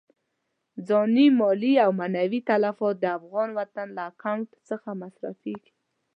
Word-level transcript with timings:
ځاني، 0.87 1.25
مالي 1.39 1.73
او 1.85 1.91
معنوي 1.99 2.39
تلفات 2.49 2.95
د 2.99 3.05
افغان 3.17 3.49
وطن 3.59 3.87
له 3.95 4.03
اکاونټ 4.11 4.47
څخه 4.69 4.89
مصرفېږي. 5.01 5.71